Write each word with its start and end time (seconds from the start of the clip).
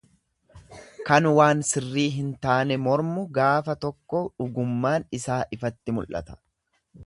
Kan 1.09 1.27
waan 1.39 1.61
sirrii 1.71 2.05
hin 2.15 2.31
taane 2.45 2.77
mormu 2.87 3.27
gaafa 3.37 3.77
tokko 3.87 4.23
dhugummaan 4.39 5.09
isaa 5.19 5.41
iffatti 5.59 5.97
mul'ata. 6.01 6.41